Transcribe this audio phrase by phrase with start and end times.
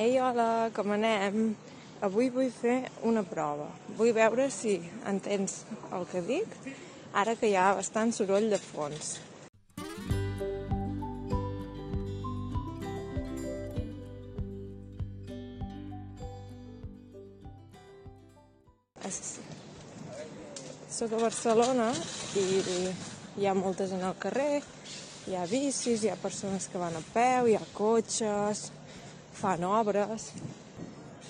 [0.00, 1.50] Ei, hola, com anem?
[2.00, 3.66] Avui vull fer una prova.
[3.98, 4.78] Vull veure si
[5.10, 5.58] entens
[5.92, 6.54] el que dic,
[7.12, 9.10] ara que hi ha bastant soroll de fons.
[20.96, 21.92] Soc a Barcelona
[22.40, 22.48] i
[23.36, 24.62] hi ha molta gent al carrer,
[25.28, 28.70] hi ha bicis, hi ha persones que van a peu, hi ha cotxes,
[29.40, 30.30] fan obres.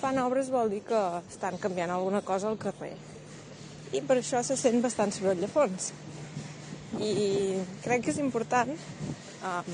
[0.00, 2.94] Fan obres vol dir que estan canviant alguna cosa al carrer.
[3.94, 5.92] I per això se sent bastant soroll de fons.
[7.02, 9.72] I crec que és important um,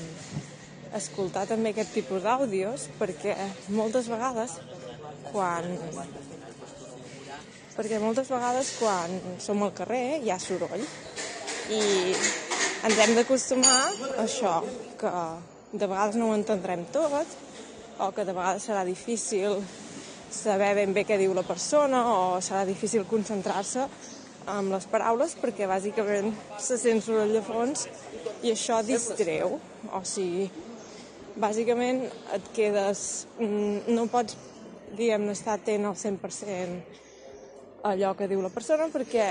[0.97, 3.35] escoltar també aquest tipus d'àudios perquè
[3.73, 4.57] moltes vegades
[5.31, 5.69] quan
[7.73, 10.83] perquè moltes vegades quan som al carrer hi ha soroll
[11.73, 11.81] i
[12.83, 14.57] ens hem d'acostumar a això,
[14.99, 15.11] que
[15.71, 17.37] de vegades no ho entendrem tot
[17.99, 19.59] o que de vegades serà difícil
[20.33, 23.85] saber ben bé què diu la persona o serà difícil concentrar-se
[24.49, 27.87] amb les paraules perquè bàsicament se sent soroll de fons
[28.43, 29.59] i això distreu.
[29.93, 30.49] O sigui,
[31.39, 32.03] bàsicament
[32.35, 33.27] et quedes...
[33.39, 34.37] Mm, no pots,
[34.97, 37.01] diguem estar atent al 100%
[37.89, 39.27] allò que diu la persona perquè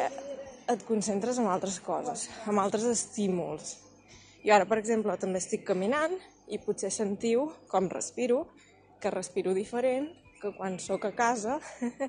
[0.72, 3.76] et concentres en altres coses, en altres estímuls.
[4.42, 6.14] I ara, per exemple, també estic caminant
[6.48, 8.46] i potser sentiu com respiro,
[9.00, 10.08] que respiro diferent
[10.40, 11.58] que quan sóc a casa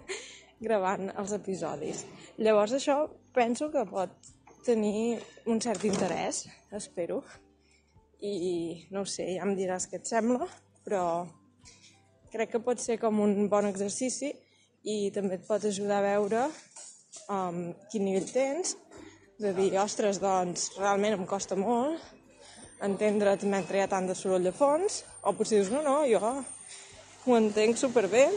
[0.66, 2.04] gravant els episodis.
[2.38, 2.98] Llavors això
[3.36, 4.14] penso que pot
[4.66, 7.22] tenir un cert interès, espero.
[8.24, 10.48] I no ho sé, ja em diràs què et sembla,
[10.86, 11.26] però
[12.32, 14.32] crec que pot ser com un bon exercici
[14.88, 16.46] i també et pot ajudar a veure
[17.28, 17.60] um,
[17.92, 18.78] quin nivell tens,
[19.44, 22.00] de dir, ostres, doncs realment em costa molt
[22.84, 26.20] entendre't mentre hi ha tant de soroll de fons, o potser dius, no, no, jo
[26.24, 28.28] ho entenc superbé,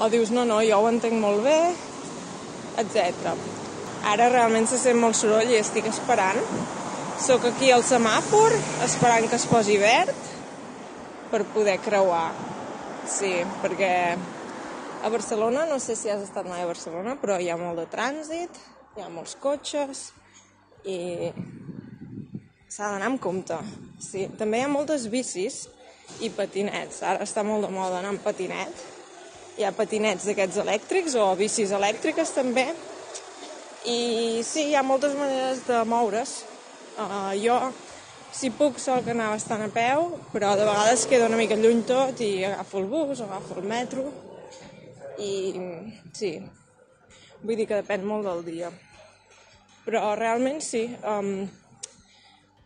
[0.00, 1.58] o dius, no, no, jo ho entenc molt bé,
[2.80, 3.34] etc.
[4.08, 6.40] Ara realment se sent molt soroll i estic esperant.
[7.20, 8.54] Sóc aquí al semàfor,
[8.86, 10.16] esperant que es posi verd
[11.30, 12.30] per poder creuar.
[13.04, 13.92] Sí, perquè
[15.04, 17.86] a Barcelona, no sé si has estat mai a Barcelona, però hi ha molt de
[17.92, 18.56] trànsit,
[18.96, 20.06] hi ha molts cotxes
[20.88, 21.28] i
[22.70, 23.56] s'ha d'anar amb compte.
[23.98, 25.64] Sí, també hi ha moltes bicis
[26.22, 27.02] i patinets.
[27.02, 28.84] Ara està molt de moda anar amb patinet.
[29.58, 32.68] Hi ha patinets d'aquests elèctrics o bicis elèctriques també.
[33.90, 36.36] I sí, hi ha moltes maneres de moure's.
[37.00, 37.56] Uh, jo,
[38.36, 41.82] si puc, sol que anar bastant a peu, però de vegades queda una mica lluny
[41.88, 44.04] tot i agafo el bus, agafo el metro.
[45.18, 45.32] I
[46.16, 46.36] sí,
[47.42, 48.70] vull dir que depèn molt del dia.
[49.86, 51.48] Però realment sí, um,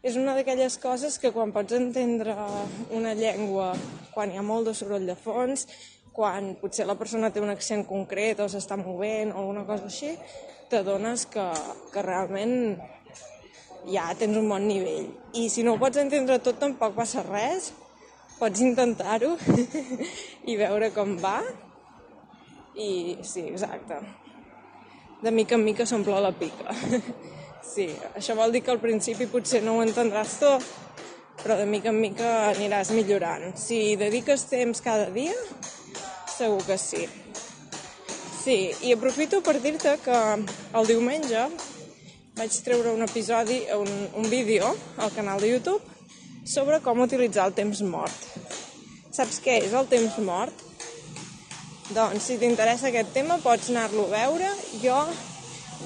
[0.04, 2.34] és una d'aquelles coses que quan pots entendre
[2.92, 3.70] una llengua
[4.12, 5.64] quan hi ha molt de soroll de fons,
[6.14, 10.12] quan potser la persona té un accent concret o s'està movent o alguna cosa així,
[10.68, 11.46] t'adones que,
[11.90, 12.76] que realment
[13.88, 15.08] ja tens un bon nivell.
[15.40, 17.72] I si no ho pots entendre tot tampoc passa res,
[18.38, 19.34] pots intentar-ho
[20.50, 21.38] i veure com va.
[22.76, 22.90] I
[23.24, 24.02] sí, exacte.
[25.24, 26.76] De mica en mica s'omple la pica.
[27.64, 30.66] Sí, això vol dir que al principi potser no ho entendràs tot,
[31.40, 33.54] però de mica en mica aniràs millorant.
[33.58, 35.34] Si dediques temps cada dia,
[36.36, 37.06] segur que sí.
[38.44, 40.18] Sí, i aprofito per dir-te que
[40.76, 41.46] el diumenge
[42.36, 45.80] vaig treure un episodi, un, un vídeo al canal de YouTube
[46.44, 48.26] sobre com utilitzar el temps mort.
[49.14, 50.64] Saps què és el temps mort?
[51.94, 54.50] Doncs si t'interessa aquest tema pots anar-lo a veure.
[54.82, 54.98] Jo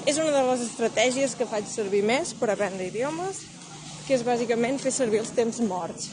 [0.09, 3.43] és una de les estratègies que faig servir més per aprendre idiomes,
[4.07, 6.09] que és bàsicament fer servir els temps morts.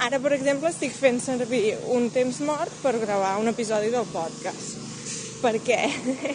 [0.00, 4.76] Ara, per exemple, estic fent servir un temps mort per gravar un episodi del podcast.
[5.40, 5.80] Per què?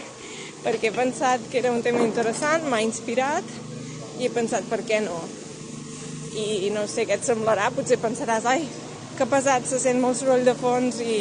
[0.66, 3.54] Perquè he pensat que era un tema interessant, m'ha inspirat
[4.20, 5.18] i he pensat per què no.
[6.36, 8.66] I no sé què et semblarà, potser pensaràs, ai,
[9.18, 11.20] que pesat, se sent molt soroll de fons i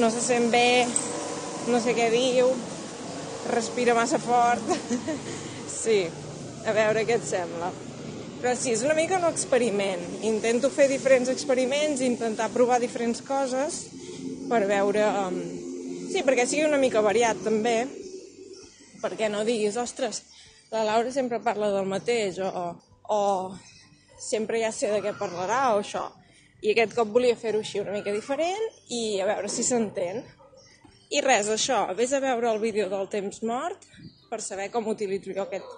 [0.00, 0.86] no se sent bé,
[1.68, 2.50] no sé què diu,
[3.50, 4.64] respira massa fort.
[5.82, 6.00] sí,
[6.66, 7.70] a veure què et sembla.
[8.38, 10.02] Però sí, és una mica un experiment.
[10.28, 13.86] Intento fer diferents experiments, intentar provar diferents coses
[14.50, 15.06] per veure...
[15.24, 15.40] Um...
[16.08, 17.82] Sí, perquè sigui una mica variat també,
[19.02, 20.22] perquè no diguis, ostres,
[20.72, 22.70] la Laura sempre parla del mateix, o,
[23.12, 23.20] o
[24.18, 26.06] sempre ja sé de què parlarà, o això.
[26.64, 30.24] I aquest cop volia fer-ho així una mica diferent i a veure si s'entén.
[31.08, 33.86] I res, això, vés a veure el vídeo del temps mort
[34.28, 35.68] per saber com utilitzo jo aquest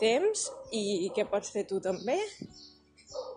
[0.00, 2.18] temps i què pots fer tu també.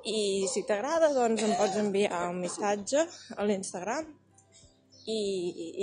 [0.10, 3.04] I si t'agrada, doncs em pots enviar un missatge
[3.38, 4.08] a l'Instagram
[5.06, 5.20] i,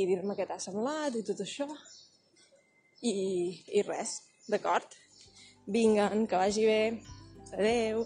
[0.02, 1.68] i dir-me què t'ha semblat i tot això.
[3.04, 3.14] I,
[3.78, 4.16] i res,
[4.50, 4.98] d'acord?
[5.70, 6.80] Vinga, que vagi bé.
[7.54, 8.04] Adeu.